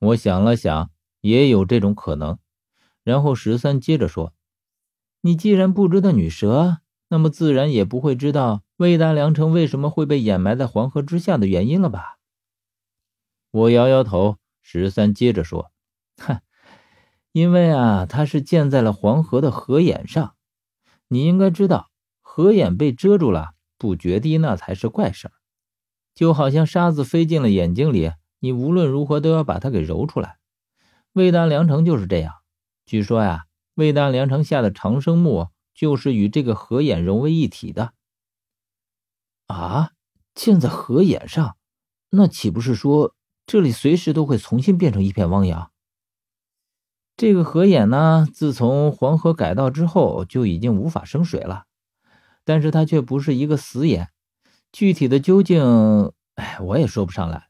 [0.00, 2.38] 我想了想，也有这种可能。
[3.02, 4.32] 然后十三接着说
[5.22, 6.78] ：“你既然不知道女蛇，
[7.08, 12.18] 那么自然也不会知道魏大良城为什么会被掩埋在黄河之下的原因了吧？”
[13.50, 14.36] 我摇摇头。
[14.60, 15.72] 十三接着说
[16.20, 16.42] ：“哼，
[17.32, 20.34] 因为啊，它是建在了黄河的河眼上。
[21.08, 21.88] 你应该知道，
[22.20, 25.32] 河眼被遮住了，不决堤那才是怪事儿。
[26.14, 30.38] 就好像沙子飞进了眼睛里。”你无论如何都要把它给揉出来。
[31.12, 32.34] 魏大良城就是这样。
[32.86, 37.92] 据说呀，魏大良城下的长生木就是与这个河眼融为一体的。
[39.46, 39.92] 啊，
[40.34, 41.56] 建在河眼上，
[42.10, 43.14] 那岂不是说
[43.46, 45.70] 这里随时都会重新变成一片汪洋？
[47.16, 51.64] 这个河眼呢，自从黄河改道之后就已经无法生水了，
[52.44, 54.10] 但是它却不是一个死眼。
[54.70, 57.47] 具体的究竟，哎，我也说不上来。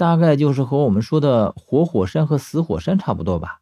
[0.00, 3.60] 大概就是和我们说的活火山和死火山差不多吧，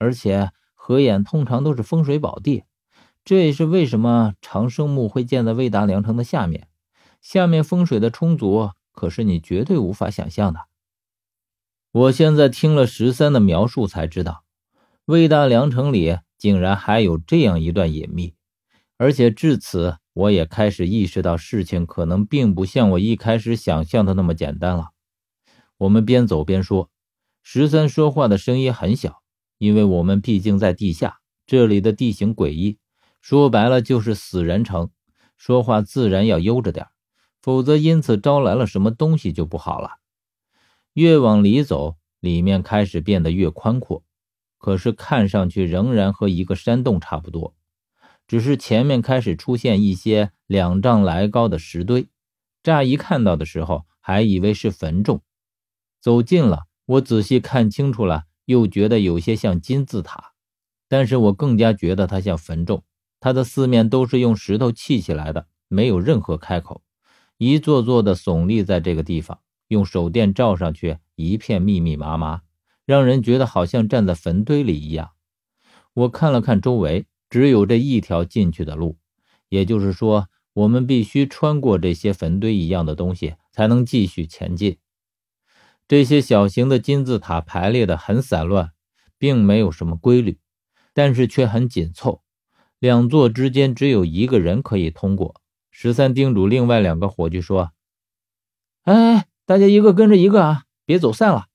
[0.00, 2.64] 而且河眼通常都是风水宝地，
[3.24, 6.66] 这也是为什么长生墓会建在魏达良城的下面。
[7.22, 10.62] 下面风水的充足，可是你绝对无法想象的。
[11.92, 14.42] 我现在听了十三的描述，才知道
[15.04, 18.34] 魏大良城里竟然还有这样一段隐秘，
[18.96, 24.88] 而且至此，我也开始意识到事情可能并不像我一开始想象的那么简单了。
[25.78, 26.90] 我们边走边说，
[27.42, 29.22] 十三说话的声音很小，
[29.58, 32.78] 因为我们毕竟在地下，这里的地形诡异，
[33.22, 34.90] 说白了就是死人城，
[35.36, 36.88] 说话自然要悠着点，
[37.40, 39.98] 否则因此招来了什么东西就不好了。
[40.94, 44.02] 越往里走，里面开始变得越宽阔，
[44.58, 47.54] 可是看上去仍然和一个山洞差不多，
[48.26, 52.08] 只是前面开始出现一些两丈来高的石堆，
[52.64, 55.22] 乍一看到的时候还以为是坟冢。
[56.00, 60.32] 走近了，我仔细看清楚了，又觉得有些像金字塔，
[60.88, 62.82] 但是我更加觉得它像坟冢。
[63.20, 66.82] 它的四面都是用石头砌起来的，没有任何开口，
[67.36, 72.42] 一座座的耸立在这个地方，用手电照上去，一片密密麻麻，
[72.86, 75.10] 让人觉得好像站在坟堆里一样。
[75.94, 78.98] 我看了看周围，只有这一条进去的路，
[79.48, 84.78] 也就是说，我们必须穿过这些坟堆一样的东西，才能继续前进。
[85.88, 88.72] 这些小型的金字塔排列的很散乱，
[89.16, 90.38] 并没有什么规律，
[90.92, 92.22] 但是却很紧凑。
[92.78, 95.40] 两座之间只有一个人可以通过。
[95.70, 97.72] 十三叮嘱另外两个伙计说
[98.84, 101.46] ：“哎，大家一个跟着一个啊，别走散了。”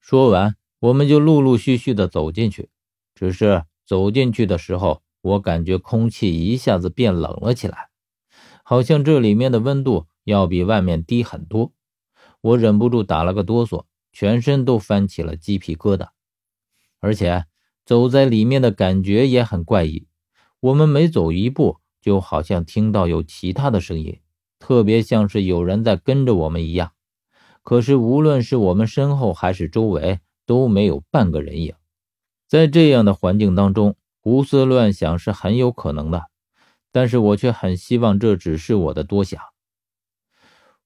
[0.00, 2.70] 说完，我们就陆陆续续的走进去。
[3.14, 7.90] 只是走进去的时候，我感觉空气一下子变冷了起来，
[8.64, 11.72] 好像这里面的温度要比外面低很多。
[12.44, 16.08] 我忍不住打了个哆嗦，全身都翻起了鸡皮疙瘩，
[17.00, 17.46] 而且
[17.86, 20.06] 走在里面的感觉也很怪异。
[20.60, 24.20] 我们每走一步，就好像听到有其他的声音，
[24.58, 26.92] 特别像是有人在跟着我们一样。
[27.62, 31.74] 可是无论是我们身后还是周围，都没有半个人影。
[32.46, 36.24] 在这样的环境当中，胡思乱想是很有可能的，
[36.92, 39.40] 但是我却很希望这只是我的多想。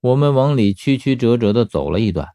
[0.00, 2.34] 我们往里曲曲折折的走了一段，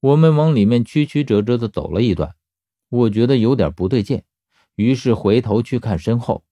[0.00, 2.34] 我们往里面曲曲折折的走了一段，
[2.90, 4.22] 我觉得有点不对劲，
[4.74, 6.44] 于是回头去看身后，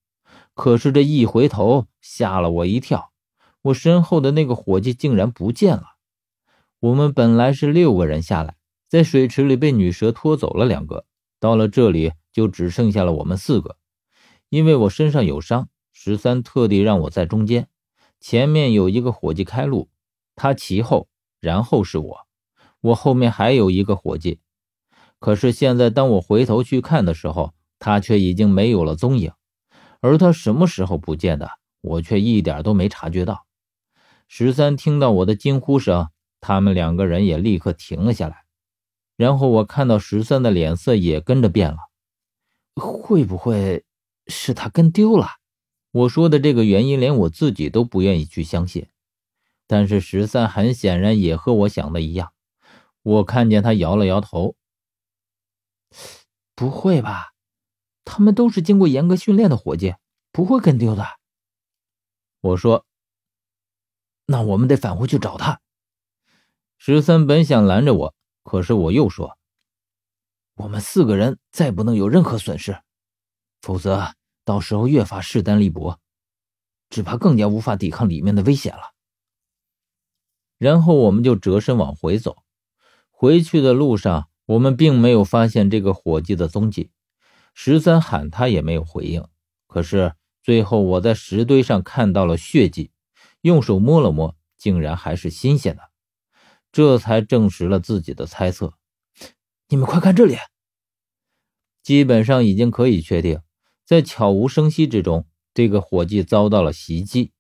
[0.55, 3.13] 可是这一回头吓了我一跳，
[3.63, 5.97] 我身后的那个伙计竟然不见了。
[6.81, 8.57] 我们本来是六个人下来，
[8.89, 11.05] 在水池里被女蛇拖走了两个，
[11.39, 13.77] 到了这里就只剩下了我们四个，
[14.49, 17.69] 因为我身上有伤，十三特地让我在中间。
[18.21, 19.89] 前面有一个伙计开路，
[20.37, 21.09] 他其后，
[21.41, 22.27] 然后是我，
[22.81, 24.41] 我后面还有一个伙计。
[25.19, 29.33] 可是现在当我回头去看的时候，他却已经没有了踪影。
[30.01, 31.51] 而他什么时候不见的，
[31.81, 33.47] 我却一点都没察觉到。
[34.29, 36.09] 十三听到我的惊呼声，
[36.41, 38.45] 他们两个人也立刻停了下来。
[39.17, 41.79] 然后我看到十三的脸色也跟着变了，
[42.77, 43.85] 会不会
[44.27, 45.40] 是他跟丢了？
[45.93, 48.89] 我说的这个原因，连我自己都不愿意去相信。
[49.67, 52.33] 但是十三很显然也和我想的一样。
[53.03, 54.55] 我看见他摇了摇头。
[56.55, 57.33] 不会吧？
[58.05, 59.95] 他们都是经过严格训练的伙计，
[60.33, 61.05] 不会跟丢的。
[62.41, 62.85] 我说
[64.27, 65.61] ：“那我们得返回去找他。”
[66.79, 69.39] 十三本想拦着我，可是我又说
[70.55, 72.81] ：“我们四个人再不能有任何损失，
[73.61, 74.15] 否则……”
[74.45, 75.99] 到时候越发势单力薄，
[76.89, 78.95] 只怕更加无法抵抗里面的危险了。
[80.59, 82.43] 然后我们就折身往回走，
[83.11, 86.91] 回去的路上，我们并没有发现这个伙计的踪迹。
[87.55, 89.27] 十三喊他也没有回应。
[89.67, 92.91] 可是最后我在石堆上看到了血迹，
[93.41, 95.91] 用手摸了摸，竟然还是新鲜的，
[96.73, 98.75] 这才证实了自己的猜测。
[99.69, 100.37] 你们快看这里！
[101.83, 103.41] 基本上已经可以确定，
[103.91, 107.33] 在悄无声息之中，这个伙计遭到了袭击。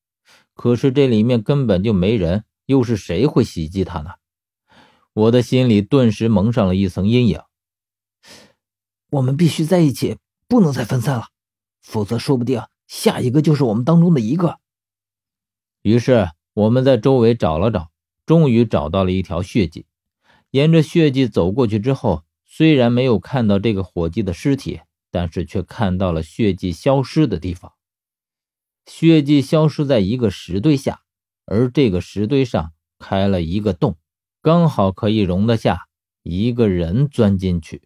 [0.52, 4.14] 可是这里面根本就没人，又是谁会袭击他呢？
[5.12, 7.41] 我的心里顿时蒙上了一层阴影。
[9.11, 10.19] 我们必须在一起，
[10.49, 11.26] 不能再分散了，
[11.82, 14.58] 否则说不定下一个就是我们当中的一个。
[15.82, 17.93] 于是我们在周围找了找，
[18.26, 19.87] 终于找到了一条血迹。
[20.50, 24.81] 沿着血迹走过去之后，虽然没有看到这个伙计的尸体，
[25.11, 27.73] 但是却看到了血迹消失的地方。
[28.87, 31.03] 血迹消失在一个石堆下，
[31.45, 33.97] 而这个石堆上开了一个洞。
[34.43, 35.87] 刚好可以容得下
[36.23, 37.83] 一个人钻进去。